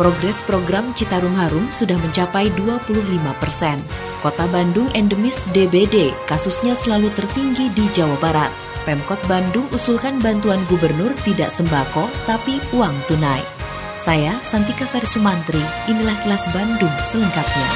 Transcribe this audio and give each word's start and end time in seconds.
Progres 0.00 0.40
program 0.42 0.96
Citarum 0.96 1.36
Harum 1.36 1.68
sudah 1.68 1.96
mencapai 2.00 2.48
25 2.56 2.96
persen. 3.36 3.76
Kota 4.24 4.48
Bandung 4.48 4.88
endemis 4.96 5.44
DBD, 5.52 6.16
kasusnya 6.24 6.72
selalu 6.72 7.12
tertinggi 7.12 7.68
di 7.76 7.84
Jawa 7.92 8.16
Barat. 8.16 8.52
Pemkot 8.88 9.20
Bandung 9.30 9.68
usulkan 9.70 10.18
bantuan 10.18 10.58
gubernur 10.66 11.12
tidak 11.22 11.52
sembako, 11.52 12.10
tapi 12.24 12.58
uang 12.74 12.94
tunai. 13.06 13.44
Saya, 13.92 14.40
Santika 14.40 14.88
Sari 14.88 15.06
Sumantri, 15.06 15.62
inilah 15.86 16.16
kilas 16.24 16.48
Bandung 16.50 16.92
selengkapnya. 17.04 17.68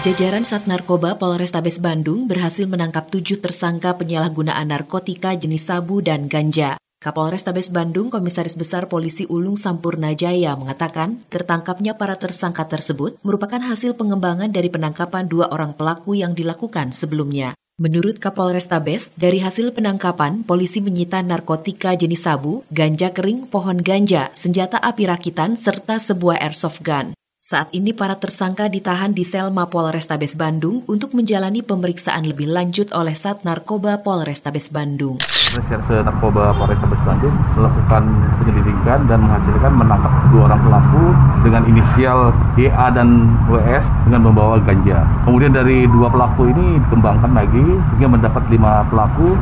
Jajaran 0.00 0.48
Sat 0.48 0.64
Narkoba 0.64 1.16
Polrestabes 1.20 1.76
Bandung 1.76 2.24
berhasil 2.24 2.64
menangkap 2.64 3.08
tujuh 3.12 3.36
tersangka 3.40 3.96
penyalahgunaan 3.96 4.72
narkotika 4.72 5.36
jenis 5.36 5.68
sabu 5.68 6.00
dan 6.00 6.24
ganja. 6.24 6.80
Kapolres 7.00 7.48
Tabes 7.48 7.72
Bandung 7.72 8.12
Komisaris 8.12 8.60
Besar 8.60 8.84
Polisi 8.84 9.24
Ulung 9.24 9.56
Sampurna 9.56 10.12
Jaya 10.12 10.52
mengatakan 10.52 11.24
tertangkapnya 11.32 11.96
para 11.96 12.20
tersangka 12.20 12.68
tersebut 12.68 13.16
merupakan 13.24 13.56
hasil 13.56 13.96
pengembangan 13.96 14.52
dari 14.52 14.68
penangkapan 14.68 15.24
dua 15.24 15.48
orang 15.48 15.72
pelaku 15.72 16.12
yang 16.12 16.36
dilakukan 16.36 16.92
sebelumnya. 16.92 17.56
Menurut 17.80 18.20
Kapolres 18.20 18.68
Tabes, 18.68 19.08
dari 19.16 19.40
hasil 19.40 19.72
penangkapan, 19.72 20.44
polisi 20.44 20.84
menyita 20.84 21.24
narkotika 21.24 21.96
jenis 21.96 22.28
sabu, 22.28 22.68
ganja 22.68 23.16
kering, 23.16 23.48
pohon 23.48 23.80
ganja, 23.80 24.28
senjata 24.36 24.76
api 24.76 25.08
rakitan, 25.08 25.56
serta 25.56 25.96
sebuah 25.96 26.36
airsoft 26.44 26.84
gun. 26.84 27.16
Saat 27.50 27.74
ini 27.74 27.90
para 27.90 28.14
tersangka 28.14 28.70
ditahan 28.70 29.10
di 29.10 29.26
sel 29.26 29.50
Mapol 29.50 29.90
Restabes 29.90 30.38
Bandung 30.38 30.86
untuk 30.86 31.10
menjalani 31.18 31.66
pemeriksaan 31.66 32.22
lebih 32.22 32.46
lanjut 32.46 32.94
oleh 32.94 33.10
Sat 33.18 33.42
Narkoba 33.42 33.98
Polrestabes 34.06 34.70
Bandung. 34.70 35.18
Reserse 35.58 35.98
Narkoba 36.06 36.54
Polrestabes 36.54 37.02
Bandung 37.02 37.34
melakukan 37.58 38.06
penyelidikan 38.38 39.02
dan 39.10 39.18
menghasilkan 39.26 39.72
menangkap 39.74 40.12
dua 40.30 40.42
orang 40.46 40.62
pelaku 40.62 41.04
dengan 41.42 41.62
inisial 41.66 42.18
DA 42.54 42.86
dan 42.94 43.34
WS 43.50 43.82
dengan 44.06 44.30
membawa 44.30 44.62
ganja. 44.62 45.02
Kemudian 45.26 45.50
dari 45.50 45.90
dua 45.90 46.06
pelaku 46.06 46.54
ini 46.54 46.78
dikembangkan 46.86 47.34
lagi 47.34 47.66
sehingga 47.66 48.14
mendapat 48.14 48.46
lima 48.46 48.86
pelaku 48.86 49.34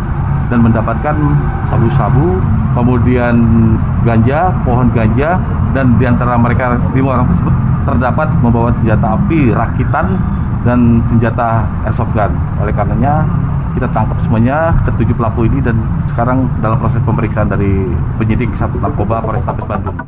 dan 0.49 0.65
mendapatkan 0.65 1.17
sabu-sabu, 1.69 2.41
kemudian 2.73 3.37
ganja, 4.01 4.49
pohon 4.65 4.89
ganja, 4.97 5.37
dan 5.77 6.01
di 6.01 6.09
antara 6.09 6.41
mereka 6.41 6.73
lima 6.97 7.21
orang 7.21 7.29
tersebut 7.29 7.68
terdapat 7.97 8.29
membawa 8.45 8.71
senjata 8.77 9.17
api 9.17 9.53
rakitan 9.53 10.07
dan 10.67 11.01
senjata 11.09 11.65
airsoft 11.87 12.13
gun. 12.13 12.33
Oleh 12.61 12.75
karenanya 12.75 13.25
kita 13.79 13.89
tangkap 13.95 14.19
semuanya 14.27 14.75
ketujuh 14.85 15.15
pelaku 15.15 15.47
ini 15.47 15.59
dan 15.63 15.77
sekarang 16.13 16.51
dalam 16.59 16.77
proses 16.83 17.01
pemeriksaan 17.07 17.49
dari 17.49 17.73
penyidik 18.19 18.51
satu 18.59 18.77
narkoba 18.83 19.23
Polrestabes 19.23 19.65
Bandung. 19.65 19.99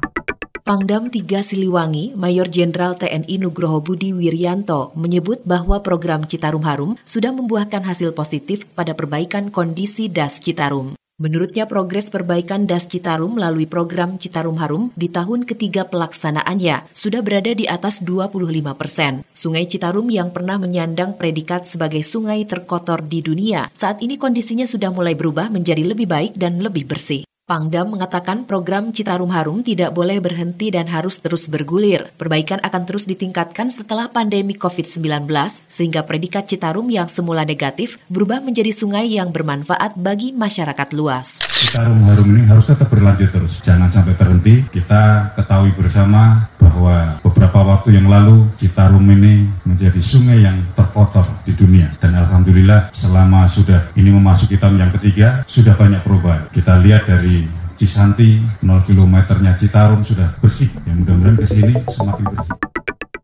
Pangdam 0.61 1.11
3 1.11 1.27
Siliwangi, 1.43 2.15
Mayor 2.15 2.47
Jenderal 2.47 2.95
TNI 2.95 3.43
Nugroho 3.43 3.83
Budi 3.83 4.15
Wiryanto 4.15 4.95
menyebut 4.95 5.43
bahwa 5.43 5.83
program 5.83 6.29
Citarum 6.29 6.63
Harum 6.63 6.95
sudah 7.03 7.35
membuahkan 7.35 7.83
hasil 7.83 8.15
positif 8.15 8.69
pada 8.79 8.95
perbaikan 8.95 9.51
kondisi 9.51 10.07
das 10.07 10.39
Citarum. 10.39 11.00
Menurutnya 11.21 11.69
progres 11.69 12.09
perbaikan 12.09 12.65
Das 12.65 12.89
Citarum 12.89 13.37
melalui 13.37 13.69
program 13.69 14.17
Citarum 14.17 14.57
Harum 14.57 14.89
di 14.97 15.13
tahun 15.13 15.45
ketiga 15.45 15.85
pelaksanaannya 15.85 16.89
sudah 16.97 17.21
berada 17.21 17.53
di 17.53 17.69
atas 17.69 18.01
25 18.01 18.41
persen. 18.73 19.21
Sungai 19.37 19.69
Citarum 19.69 20.09
yang 20.09 20.33
pernah 20.33 20.57
menyandang 20.57 21.21
predikat 21.21 21.69
sebagai 21.69 22.01
sungai 22.09 22.49
terkotor 22.49 23.05
di 23.05 23.21
dunia, 23.21 23.69
saat 23.77 24.01
ini 24.01 24.17
kondisinya 24.17 24.65
sudah 24.65 24.89
mulai 24.89 25.13
berubah 25.13 25.53
menjadi 25.53 25.85
lebih 25.85 26.09
baik 26.09 26.41
dan 26.41 26.65
lebih 26.65 26.89
bersih. 26.89 27.30
Pangdam 27.51 27.99
mengatakan 27.99 28.47
program 28.47 28.95
Citarum 28.95 29.35
Harum 29.35 29.67
tidak 29.67 29.91
boleh 29.91 30.23
berhenti 30.23 30.71
dan 30.71 30.87
harus 30.87 31.19
terus 31.19 31.51
bergulir. 31.51 32.07
Perbaikan 32.15 32.63
akan 32.63 32.87
terus 32.87 33.11
ditingkatkan 33.11 33.75
setelah 33.75 34.07
pandemi 34.07 34.55
COVID-19 34.55 35.27
sehingga 35.67 36.07
predikat 36.07 36.47
Citarum 36.47 36.87
yang 36.95 37.11
semula 37.11 37.43
negatif 37.43 37.99
berubah 38.07 38.39
menjadi 38.39 38.71
sungai 38.71 39.19
yang 39.19 39.35
bermanfaat 39.35 39.99
bagi 39.99 40.31
masyarakat 40.31 40.95
luas. 40.95 41.43
Citarum 41.59 42.07
Harum 42.07 42.39
ini 42.39 42.47
harus 42.47 42.71
tetap 42.71 42.87
berlanjut 42.87 43.35
terus. 43.35 43.59
Jangan 43.67 43.91
sampai 43.91 44.15
terhenti. 44.15 44.63
Kita 44.71 45.35
ketahui 45.35 45.75
bersama 45.75 46.47
bahwa 46.81 47.21
beberapa 47.21 47.61
waktu 47.77 48.01
yang 48.01 48.09
lalu 48.09 48.49
Citarum 48.57 49.05
ini 49.05 49.45
menjadi 49.69 50.01
sungai 50.01 50.41
yang 50.49 50.65
terkotor 50.73 51.29
di 51.45 51.53
dunia. 51.53 51.93
Dan 52.01 52.17
Alhamdulillah 52.17 52.89
selama 52.97 53.45
sudah 53.53 53.93
ini 54.01 54.09
memasuki 54.09 54.57
tahun 54.57 54.81
yang 54.81 54.93
ketiga, 54.97 55.45
sudah 55.45 55.77
banyak 55.77 56.01
perubahan. 56.01 56.49
Kita 56.49 56.81
lihat 56.81 57.05
dari 57.05 57.45
Cisanti, 57.77 58.41
0 58.65 58.89
kilometernya 58.89 59.61
Citarum 59.61 60.01
sudah 60.01 60.41
bersih. 60.41 60.73
Ya 60.89 60.97
mudah-mudahan 60.97 61.37
ke 61.37 61.47
sini 61.53 61.75
semakin 61.85 62.25
bersih. 62.33 62.57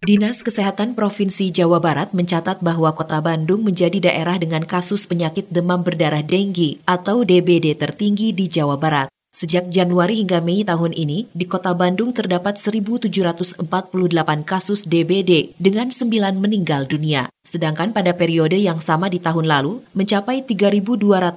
Dinas 0.05 0.45
Kesehatan 0.45 0.93
Provinsi 0.93 1.49
Jawa 1.49 1.81
Barat 1.81 2.13
mencatat 2.13 2.61
bahwa 2.61 2.93
Kota 2.93 3.25
Bandung 3.25 3.65
menjadi 3.65 4.13
daerah 4.13 4.37
dengan 4.37 4.69
kasus 4.69 5.09
penyakit 5.09 5.49
demam 5.49 5.81
berdarah 5.81 6.23
denggi 6.23 6.79
atau 6.85 7.25
DBD 7.25 7.73
tertinggi 7.75 8.37
di 8.37 8.53
Jawa 8.53 8.77
Barat. 8.77 9.16
Sejak 9.37 9.69
Januari 9.69 10.17
hingga 10.25 10.41
Mei 10.41 10.65
tahun 10.65 10.97
ini, 10.97 11.29
di 11.37 11.45
Kota 11.45 11.77
Bandung 11.77 12.17
terdapat 12.17 12.57
1.748 12.57 13.61
kasus 14.49 14.89
DBD 14.89 15.53
dengan 15.61 15.93
9 15.93 16.41
meninggal 16.41 16.89
dunia. 16.89 17.29
Sedangkan 17.45 17.93
pada 17.93 18.17
periode 18.17 18.57
yang 18.57 18.81
sama 18.81 19.13
di 19.13 19.21
tahun 19.21 19.45
lalu, 19.45 19.85
mencapai 19.93 20.41
3.201 20.41 21.37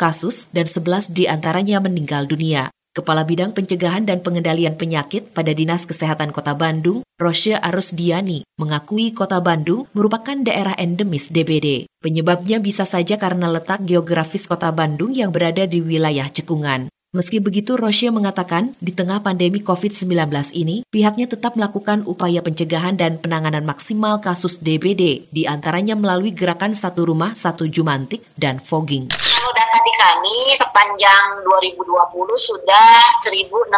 kasus 0.00 0.48
dan 0.48 0.64
11 0.64 1.12
di 1.12 1.28
antaranya 1.28 1.76
meninggal 1.76 2.24
dunia. 2.24 2.72
Kepala 2.96 3.28
Bidang 3.28 3.52
Pencegahan 3.52 4.08
dan 4.08 4.24
Pengendalian 4.24 4.80
Penyakit 4.80 5.36
pada 5.36 5.52
Dinas 5.52 5.84
Kesehatan 5.84 6.32
Kota 6.32 6.56
Bandung, 6.56 7.04
Rosya 7.20 7.60
Arusdiani, 7.60 8.48
mengakui 8.56 9.12
Kota 9.12 9.44
Bandung 9.44 9.84
merupakan 9.92 10.40
daerah 10.40 10.72
endemis 10.80 11.28
DBD. 11.28 11.84
Penyebabnya 12.00 12.64
bisa 12.64 12.88
saja 12.88 13.20
karena 13.20 13.52
letak 13.52 13.84
geografis 13.84 14.48
Kota 14.48 14.72
Bandung 14.72 15.12
yang 15.12 15.28
berada 15.28 15.68
di 15.68 15.84
wilayah 15.84 16.32
cekungan. 16.32 16.88
Meski 17.16 17.40
begitu, 17.40 17.80
Roche 17.80 18.12
mengatakan 18.12 18.76
di 18.76 18.92
tengah 18.92 19.24
pandemi 19.24 19.64
COVID-19 19.64 20.28
ini, 20.52 20.84
pihaknya 20.92 21.24
tetap 21.24 21.56
melakukan 21.56 22.04
upaya 22.04 22.44
pencegahan 22.44 22.92
dan 22.92 23.16
penanganan 23.16 23.64
maksimal 23.64 24.20
kasus 24.20 24.60
DBD, 24.60 25.24
di 25.32 25.48
antaranya 25.48 25.96
melalui 25.96 26.36
gerakan 26.36 26.76
Satu 26.76 27.08
Rumah, 27.08 27.32
Satu 27.32 27.64
Jumantik, 27.72 28.20
dan 28.36 28.60
fogging 28.60 29.08
data 29.54 29.78
di 29.84 29.92
kami 29.94 30.38
sepanjang 30.58 31.44
2020 31.44 31.86
sudah 32.34 32.90
1.629 33.22 33.70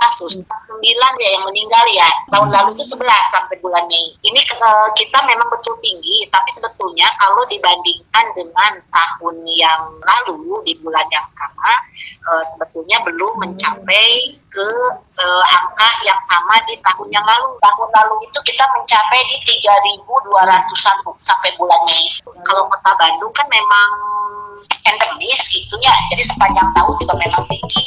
kasus. 0.00 0.44
9 0.44 1.20
ya 1.20 1.28
yang 1.36 1.44
meninggal 1.44 1.84
ya. 1.92 2.10
Tahun 2.32 2.48
lalu 2.48 2.72
itu 2.76 2.84
11 2.96 3.04
sampai 3.34 3.56
bulan 3.60 3.84
Mei. 3.90 4.16
Ini 4.24 4.40
uh, 4.60 4.88
kita 4.96 5.18
memang 5.28 5.48
betul 5.52 5.76
tinggi, 5.84 6.28
tapi 6.32 6.50
sebetulnya 6.54 7.08
kalau 7.20 7.44
dibandingkan 7.50 8.26
dengan 8.32 8.72
tahun 8.88 9.36
yang 9.50 9.80
lalu 10.00 10.64
di 10.64 10.78
bulan 10.80 11.04
yang 11.12 11.26
sama, 11.28 11.72
uh, 12.30 12.44
sebetulnya 12.56 13.02
belum 13.04 13.44
mencapai 13.44 14.40
ke 14.50 14.70
uh, 15.20 15.44
angka 15.52 15.88
yang 16.02 16.18
sama 16.26 16.56
di 16.64 16.74
tahun 16.80 17.08
yang 17.12 17.26
lalu. 17.28 17.52
Tahun 17.60 17.88
lalu 17.92 18.14
itu 18.24 18.38
kita 18.42 18.64
mencapai 18.72 19.20
di 19.28 19.36
3.201 19.60 20.26
sampai 21.20 21.50
bulan 21.60 21.80
Mei. 21.84 22.08
Kalau 22.42 22.64
kota 22.66 22.92
Bandung 22.96 23.32
kan 23.36 23.46
memang 23.52 23.88
endemis 24.88 25.40
gitu 25.52 25.76
ya. 25.84 25.94
Jadi 26.10 26.22
sepanjang 26.24 26.68
tahun 26.72 26.94
juga 26.98 27.14
memang 27.20 27.44
tinggi. 27.46 27.84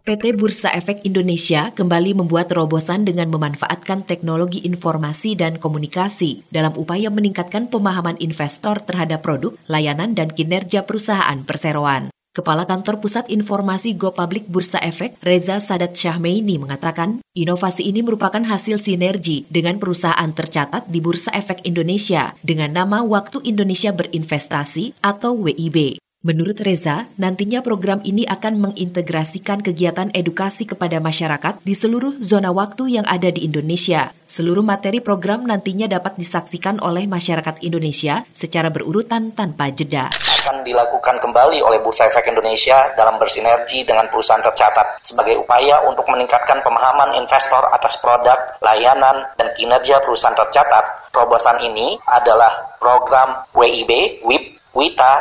PT 0.00 0.34
Bursa 0.34 0.74
Efek 0.74 1.06
Indonesia 1.06 1.70
kembali 1.70 2.18
membuat 2.18 2.50
terobosan 2.50 3.06
dengan 3.06 3.30
memanfaatkan 3.30 4.02
teknologi 4.02 4.58
informasi 4.66 5.38
dan 5.38 5.62
komunikasi 5.62 6.42
dalam 6.50 6.74
upaya 6.74 7.14
meningkatkan 7.14 7.70
pemahaman 7.70 8.18
investor 8.18 8.82
terhadap 8.82 9.22
produk, 9.22 9.54
layanan, 9.70 10.18
dan 10.18 10.34
kinerja 10.34 10.82
perusahaan 10.82 11.38
perseroan. 11.46 12.09
Kepala 12.30 12.62
Kantor 12.62 13.02
Pusat 13.02 13.26
Informasi 13.34 13.98
Go 13.98 14.14
Public 14.14 14.46
Bursa 14.46 14.78
Efek, 14.78 15.18
Reza 15.18 15.58
Sadat 15.58 15.98
Syahmeini 15.98 16.62
mengatakan, 16.62 17.18
inovasi 17.34 17.90
ini 17.90 18.06
merupakan 18.06 18.38
hasil 18.38 18.78
sinergi 18.78 19.50
dengan 19.50 19.82
perusahaan 19.82 20.30
tercatat 20.30 20.86
di 20.86 21.02
Bursa 21.02 21.34
Efek 21.34 21.66
Indonesia 21.66 22.38
dengan 22.46 22.70
nama 22.70 23.02
Waktu 23.02 23.42
Indonesia 23.42 23.90
Berinvestasi 23.90 25.02
atau 25.02 25.42
WIB. 25.42 25.98
Menurut 26.20 26.60
Reza, 26.60 27.08
nantinya 27.16 27.64
program 27.64 28.04
ini 28.04 28.28
akan 28.28 28.60
mengintegrasikan 28.60 29.64
kegiatan 29.64 30.12
edukasi 30.12 30.68
kepada 30.68 31.00
masyarakat 31.00 31.64
di 31.64 31.72
seluruh 31.72 32.20
zona 32.20 32.52
waktu 32.52 33.00
yang 33.00 33.08
ada 33.08 33.32
di 33.32 33.48
Indonesia. 33.48 34.12
Seluruh 34.28 34.60
materi 34.60 35.00
program 35.00 35.48
nantinya 35.48 35.88
dapat 35.88 36.20
disaksikan 36.20 36.76
oleh 36.84 37.08
masyarakat 37.08 37.64
Indonesia 37.64 38.20
secara 38.36 38.68
berurutan 38.68 39.32
tanpa 39.32 39.72
jeda. 39.72 40.12
Akan 40.12 40.60
dilakukan 40.60 41.24
kembali 41.24 41.64
oleh 41.64 41.80
Bursa 41.80 42.04
Efek 42.04 42.28
Indonesia 42.28 42.92
dalam 43.00 43.16
bersinergi 43.16 43.88
dengan 43.88 44.12
perusahaan 44.12 44.44
tercatat 44.44 45.00
sebagai 45.00 45.40
upaya 45.40 45.88
untuk 45.88 46.04
meningkatkan 46.12 46.60
pemahaman 46.60 47.16
investor 47.16 47.64
atas 47.72 47.96
produk, 47.96 48.60
layanan, 48.60 49.24
dan 49.40 49.56
kinerja 49.56 50.04
perusahaan 50.04 50.36
tercatat. 50.36 51.16
Terobosan 51.16 51.64
ini 51.64 51.96
adalah 52.04 52.76
program 52.76 53.40
WIB, 53.56 54.20
WIP, 54.20 54.60
WITA, 54.76 55.12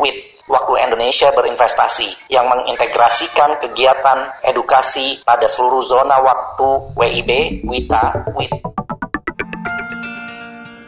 WIT 0.00 0.35
Waktu 0.46 0.72
Indonesia 0.86 1.34
Berinvestasi 1.34 2.30
yang 2.30 2.46
mengintegrasikan 2.46 3.58
kegiatan 3.58 4.30
edukasi 4.46 5.18
pada 5.26 5.50
seluruh 5.50 5.82
zona 5.82 6.22
waktu 6.22 6.94
WIB, 6.94 7.30
WITA, 7.66 8.30
WIT. 8.38 8.75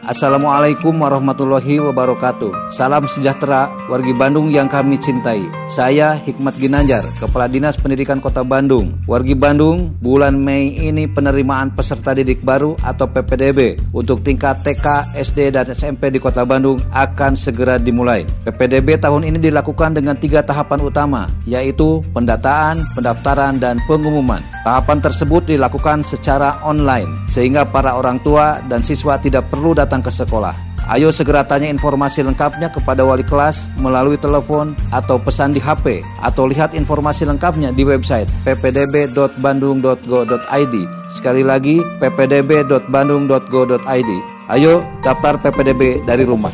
Assalamualaikum 0.09 1.05
warahmatullahi 1.05 1.77
wabarakatuh. 1.85 2.73
Salam 2.73 3.05
sejahtera 3.05 3.69
wargi 3.93 4.09
Bandung 4.17 4.49
yang 4.49 4.65
kami 4.65 4.97
cintai. 4.97 5.45
Saya 5.69 6.17
Hikmat 6.17 6.57
Ginanjar, 6.57 7.05
Kepala 7.21 7.45
Dinas 7.45 7.77
Pendidikan 7.77 8.17
Kota 8.17 8.41
Bandung. 8.41 8.97
Wargi 9.05 9.37
Bandung, 9.37 9.93
bulan 10.01 10.33
Mei 10.41 10.73
ini 10.81 11.05
penerimaan 11.05 11.77
peserta 11.77 12.17
didik 12.17 12.41
baru 12.41 12.73
atau 12.81 13.05
PPDB 13.05 13.77
untuk 13.93 14.25
tingkat 14.25 14.65
TK, 14.65 15.13
SD, 15.13 15.53
dan 15.53 15.69
SMP 15.69 16.09
di 16.09 16.17
Kota 16.17 16.41
Bandung 16.41 16.81
akan 16.89 17.37
segera 17.37 17.77
dimulai. 17.77 18.25
PPDB 18.49 18.97
tahun 18.97 19.29
ini 19.29 19.37
dilakukan 19.37 19.93
dengan 19.93 20.17
tiga 20.17 20.41
tahapan 20.41 20.89
utama, 20.89 21.29
yaitu 21.45 22.01
pendataan, 22.17 22.81
pendaftaran, 22.97 23.61
dan 23.61 23.77
pengumuman. 23.85 24.41
Tahapan 24.69 25.01
tersebut 25.01 25.49
dilakukan 25.49 26.05
secara 26.05 26.61
online, 26.61 27.25
sehingga 27.25 27.65
para 27.65 27.97
orang 27.97 28.21
tua 28.21 28.61
dan 28.69 28.85
siswa 28.85 29.17
tidak 29.17 29.49
perlu 29.49 29.73
datang 29.73 30.05
ke 30.05 30.13
sekolah. 30.13 30.53
Ayo 30.93 31.09
segera 31.09 31.41
tanya 31.41 31.65
informasi 31.73 32.21
lengkapnya 32.21 32.69
kepada 32.69 33.01
wali 33.01 33.25
kelas 33.25 33.65
melalui 33.81 34.21
telepon 34.21 34.77
atau 34.93 35.17
pesan 35.17 35.57
di 35.57 35.61
HP 35.61 36.05
atau 36.21 36.45
lihat 36.45 36.77
informasi 36.77 37.25
lengkapnya 37.25 37.73
di 37.73 37.81
website 37.81 38.29
ppdb.bandung.go.id. 38.45 40.75
Sekali 41.09 41.41
lagi 41.41 41.81
ppdb.bandung.go.id. 41.97 44.11
Ayo 44.53 44.85
daftar 45.01 45.41
PPDB 45.41 46.05
dari 46.05 46.29
rumah. 46.29 46.53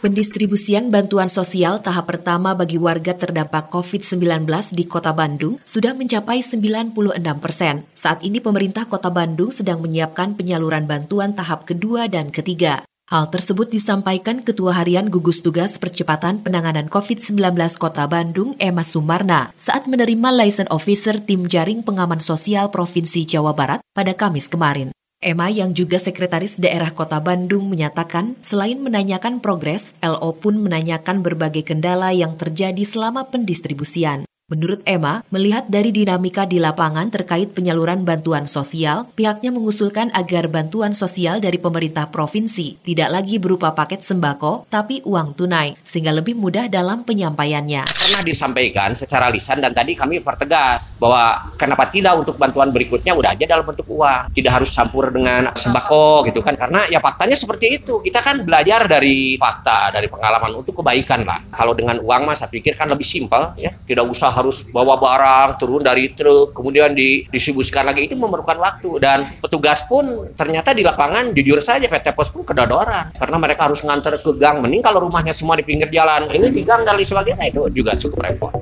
Pendistribusian 0.00 0.88
bantuan 0.88 1.28
sosial 1.28 1.76
tahap 1.84 2.08
pertama 2.08 2.56
bagi 2.56 2.80
warga 2.80 3.12
terdampak 3.12 3.68
COVID-19 3.68 4.48
di 4.72 4.88
Kota 4.88 5.12
Bandung 5.12 5.60
sudah 5.60 5.92
mencapai 5.92 6.40
96 6.40 6.96
persen. 7.36 7.84
Saat 7.92 8.24
ini 8.24 8.40
pemerintah 8.40 8.88
Kota 8.88 9.12
Bandung 9.12 9.52
sedang 9.52 9.84
menyiapkan 9.84 10.40
penyaluran 10.40 10.88
bantuan 10.88 11.36
tahap 11.36 11.68
kedua 11.68 12.08
dan 12.08 12.32
ketiga. 12.32 12.80
Hal 13.12 13.28
tersebut 13.28 13.68
disampaikan 13.68 14.40
Ketua 14.40 14.80
Harian 14.80 15.12
Gugus 15.12 15.44
Tugas 15.44 15.76
Percepatan 15.76 16.40
Penanganan 16.40 16.88
COVID-19 16.88 17.36
Kota 17.76 18.08
Bandung, 18.08 18.56
Emma 18.56 18.80
Sumarna, 18.80 19.52
saat 19.52 19.84
menerima 19.84 20.32
license 20.32 20.72
officer 20.72 21.20
Tim 21.20 21.44
Jaring 21.44 21.84
Pengaman 21.84 22.24
Sosial 22.24 22.72
Provinsi 22.72 23.28
Jawa 23.28 23.52
Barat 23.52 23.84
pada 23.92 24.16
Kamis 24.16 24.48
kemarin. 24.48 24.96
Emma 25.20 25.52
yang 25.52 25.76
juga 25.76 26.00
sekretaris 26.00 26.56
daerah 26.56 26.96
Kota 26.96 27.20
Bandung 27.20 27.68
menyatakan 27.68 28.40
selain 28.40 28.80
menanyakan 28.80 29.44
progres, 29.44 29.92
LO 30.00 30.32
pun 30.32 30.56
menanyakan 30.56 31.20
berbagai 31.20 31.68
kendala 31.68 32.08
yang 32.16 32.40
terjadi 32.40 32.80
selama 32.88 33.28
pendistribusian. 33.28 34.29
Menurut 34.50 34.82
Emma, 34.82 35.22
melihat 35.30 35.70
dari 35.70 35.94
dinamika 35.94 36.42
di 36.42 36.58
lapangan 36.58 37.06
terkait 37.06 37.54
penyaluran 37.54 38.02
bantuan 38.02 38.50
sosial, 38.50 39.06
pihaknya 39.14 39.54
mengusulkan 39.54 40.10
agar 40.10 40.50
bantuan 40.50 40.90
sosial 40.90 41.38
dari 41.38 41.54
pemerintah 41.54 42.10
provinsi 42.10 42.82
tidak 42.82 43.14
lagi 43.14 43.38
berupa 43.38 43.70
paket 43.78 44.02
sembako, 44.02 44.66
tapi 44.66 45.06
uang 45.06 45.38
tunai, 45.38 45.78
sehingga 45.86 46.10
lebih 46.10 46.34
mudah 46.34 46.66
dalam 46.66 47.06
penyampaiannya. 47.06 47.86
Pernah 47.86 48.22
disampaikan 48.26 48.90
secara 48.90 49.30
lisan 49.30 49.62
dan 49.62 49.70
tadi 49.70 49.94
kami 49.94 50.18
pertegas 50.18 50.98
bahwa 50.98 51.54
kenapa 51.54 51.86
tidak 51.86 52.18
untuk 52.18 52.34
bantuan 52.34 52.74
berikutnya 52.74 53.14
udah 53.14 53.30
aja 53.30 53.46
dalam 53.46 53.62
bentuk 53.62 53.86
uang, 53.86 54.34
tidak 54.34 54.58
harus 54.58 54.74
campur 54.74 55.14
dengan 55.14 55.46
sembako 55.54 56.26
gitu 56.26 56.42
kan, 56.42 56.58
karena 56.58 56.90
ya 56.90 56.98
faktanya 56.98 57.38
seperti 57.38 57.78
itu. 57.78 58.02
Kita 58.02 58.18
kan 58.18 58.42
belajar 58.42 58.90
dari 58.90 59.38
fakta, 59.38 59.94
dari 59.94 60.10
pengalaman 60.10 60.58
untuk 60.58 60.82
kebaikan 60.82 61.22
lah. 61.22 61.38
Kalau 61.54 61.70
dengan 61.70 62.02
uang 62.02 62.26
mas, 62.26 62.42
saya 62.42 62.50
pikir 62.50 62.74
kan 62.74 62.90
lebih 62.90 63.06
simpel 63.06 63.54
ya, 63.54 63.70
tidak 63.86 64.10
usah 64.10 64.39
harus 64.40 64.64
bawa 64.72 64.96
barang 64.96 65.60
turun 65.60 65.84
dari 65.84 66.10
truk 66.16 66.56
kemudian 66.56 66.96
didistribusikan 66.96 67.84
lagi. 67.86 68.08
Itu 68.08 68.16
memerlukan 68.16 68.56
waktu. 68.56 68.90
Dan 68.98 69.28
petugas 69.38 69.84
pun 69.86 70.32
ternyata 70.34 70.72
di 70.72 70.82
lapangan 70.82 71.36
jujur 71.36 71.60
saja 71.60 71.86
PT 71.86 72.16
Pos 72.16 72.32
pun 72.32 72.42
kedodoran. 72.42 73.12
Karena 73.14 73.36
mereka 73.36 73.68
harus 73.68 73.84
nganter 73.84 74.18
ke 74.24 74.32
gang. 74.40 74.64
Mending 74.64 74.82
kalau 74.82 75.04
rumahnya 75.06 75.36
semua 75.36 75.54
di 75.54 75.64
pinggir 75.64 75.92
jalan 75.92 76.26
ini 76.32 76.48
di 76.50 76.62
gang 76.64 76.82
dan 76.82 76.96
lain 76.96 77.06
sebagainya 77.06 77.44
itu 77.52 77.62
juga 77.70 77.94
cukup 77.94 78.18
repot. 78.24 78.52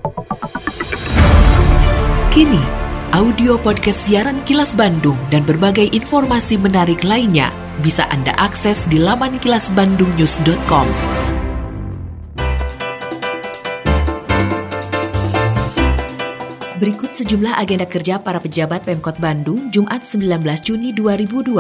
Kini 2.28 2.62
audio 3.16 3.58
podcast 3.58 4.06
siaran 4.06 4.38
Kilas 4.44 4.76
Bandung 4.78 5.18
dan 5.32 5.42
berbagai 5.42 5.90
informasi 5.90 6.60
menarik 6.60 7.02
lainnya 7.02 7.50
bisa 7.82 8.06
Anda 8.10 8.34
akses 8.38 8.86
di 8.86 8.98
laman 8.98 9.38
kilasbandungnews.com. 9.42 11.17
Berikut 16.78 17.10
sejumlah 17.10 17.58
agenda 17.58 17.82
kerja 17.82 18.22
para 18.22 18.38
pejabat 18.38 18.86
Pemkot 18.86 19.18
Bandung 19.18 19.66
Jumat 19.74 20.06
19 20.06 20.46
Juni 20.62 20.94
2020. 20.94 21.58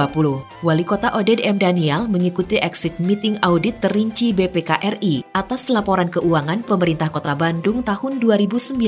Wali 0.62 0.84
Kota 0.86 1.10
Oded 1.10 1.42
M. 1.42 1.58
Daniel 1.58 2.06
mengikuti 2.06 2.54
exit 2.62 2.94
meeting 3.02 3.34
audit 3.42 3.82
terinci 3.82 4.30
BPKRI 4.30 5.26
atas 5.34 5.74
laporan 5.74 6.06
keuangan 6.06 6.62
pemerintah 6.62 7.10
Kota 7.10 7.34
Bandung 7.34 7.82
tahun 7.82 8.22
2019. 8.22 8.78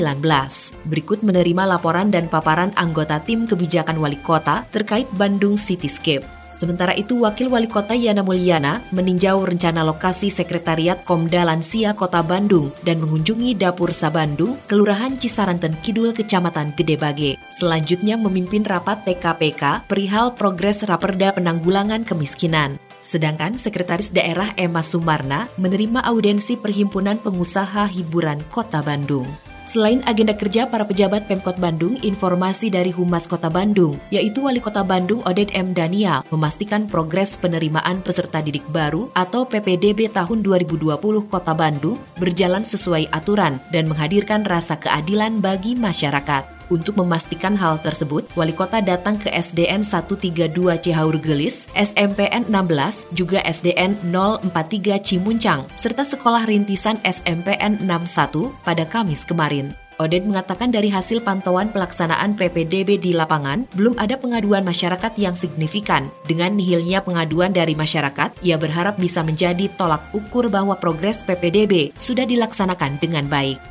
Berikut 0.87 1.19
menerima 1.19 1.67
laporan 1.67 2.07
dan 2.07 2.31
paparan 2.31 2.71
anggota 2.79 3.19
tim 3.19 3.43
kebijakan 3.43 3.99
wali 3.99 4.15
kota 4.23 4.63
terkait 4.71 5.11
Bandung 5.19 5.59
Cityscape. 5.59 6.40
Sementara 6.51 6.91
itu, 6.91 7.23
Wakil 7.23 7.47
Wali 7.47 7.71
Kota 7.71 7.95
Yana 7.95 8.27
Mulyana 8.27 8.83
meninjau 8.91 9.47
rencana 9.47 9.87
lokasi 9.87 10.27
Sekretariat 10.27 10.99
Komda 11.07 11.47
Lansia 11.47 11.95
Kota 11.95 12.19
Bandung 12.19 12.75
dan 12.83 12.99
mengunjungi 12.99 13.55
Dapur 13.55 13.95
Sabandung, 13.95 14.59
Kelurahan 14.67 15.15
Cisaranten 15.15 15.79
Kidul, 15.79 16.11
Kecamatan 16.11 16.75
Gedebage. 16.75 17.39
Selanjutnya 17.47 18.19
memimpin 18.19 18.67
rapat 18.67 19.07
TKPK 19.07 19.87
perihal 19.87 20.35
progres 20.35 20.83
Raperda 20.83 21.31
Penanggulangan 21.39 22.03
Kemiskinan. 22.03 22.75
Sedangkan 23.01 23.57
Sekretaris 23.57 24.13
Daerah 24.13 24.53
Emma 24.59 24.85
Sumarna 24.85 25.49
menerima 25.57 26.05
audensi 26.05 26.59
Perhimpunan 26.59 27.17
Pengusaha 27.17 27.89
Hiburan 27.89 28.45
Kota 28.51 28.85
Bandung. 28.85 29.25
Selain 29.61 30.01
agenda 30.09 30.33
kerja 30.33 30.65
para 30.65 30.81
pejabat 30.81 31.29
Pemkot 31.29 31.61
Bandung, 31.61 31.93
informasi 32.01 32.73
dari 32.73 32.89
Humas 32.89 33.29
Kota 33.29 33.45
Bandung, 33.45 34.01
yaitu 34.09 34.41
Wali 34.41 34.57
Kota 34.57 34.81
Bandung 34.81 35.21
Oded 35.21 35.53
M. 35.53 35.77
Daniel, 35.77 36.25
memastikan 36.33 36.89
progres 36.89 37.37
penerimaan 37.37 38.01
peserta 38.01 38.41
didik 38.41 38.65
baru 38.73 39.13
atau 39.13 39.45
PPDB 39.45 40.09
tahun 40.09 40.41
2020 40.41 40.97
Kota 41.29 41.53
Bandung 41.53 42.01
berjalan 42.17 42.65
sesuai 42.65 43.13
aturan 43.13 43.61
dan 43.69 43.85
menghadirkan 43.85 44.49
rasa 44.49 44.81
keadilan 44.81 45.37
bagi 45.45 45.77
masyarakat. 45.77 46.60
Untuk 46.71 46.95
memastikan 46.95 47.59
hal 47.59 47.83
tersebut, 47.83 48.31
Wali 48.31 48.55
Kota 48.55 48.79
datang 48.79 49.19
ke 49.19 49.27
SDN 49.27 49.83
132 49.83 50.55
Cihaur 50.79 51.19
Gelis, 51.19 51.67
SMPN 51.75 52.47
16, 52.47 53.11
juga 53.11 53.43
SDN 53.43 53.99
043 54.07 54.95
Cimuncang, 55.03 55.67
serta 55.75 56.07
Sekolah 56.07 56.47
Rintisan 56.47 56.95
SMPN 57.03 57.83
61 57.83 58.55
pada 58.63 58.87
Kamis 58.87 59.27
kemarin. 59.27 59.75
Oded 59.99 60.25
mengatakan 60.25 60.73
dari 60.73 60.89
hasil 60.89 61.21
pantauan 61.21 61.69
pelaksanaan 61.69 62.33
PPDB 62.33 62.97
di 62.97 63.11
lapangan, 63.13 63.69
belum 63.77 63.99
ada 64.01 64.17
pengaduan 64.17 64.65
masyarakat 64.65 65.13
yang 65.19 65.37
signifikan. 65.37 66.09
Dengan 66.25 66.57
nihilnya 66.57 67.05
pengaduan 67.05 67.53
dari 67.53 67.77
masyarakat, 67.77 68.33
ia 68.41 68.57
berharap 68.57 68.97
bisa 68.97 69.21
menjadi 69.21 69.69
tolak 69.77 70.01
ukur 70.15 70.49
bahwa 70.49 70.73
progres 70.79 71.21
PPDB 71.21 71.93
sudah 71.99 72.25
dilaksanakan 72.25 72.97
dengan 72.97 73.29
baik. 73.29 73.70